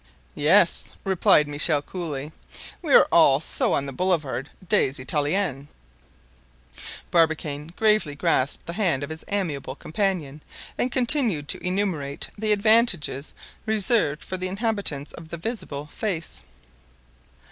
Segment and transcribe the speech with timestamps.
[0.33, 2.31] "Yes," replied Michel coolly,
[2.81, 5.67] "we are all so on the Boulevard des Italiens."
[7.11, 10.41] Barbicane gravely grasped the hand of his amiable companion,
[10.75, 13.35] and continued to enumerate the advantages
[13.67, 16.41] reserved for the inhabitants of the visible face.